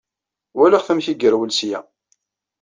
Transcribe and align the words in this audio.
Walaɣ-t 0.57 0.91
amek 0.91 1.07
ay 1.11 1.17
yerwel 1.19 1.51
seg-a. 1.53 1.79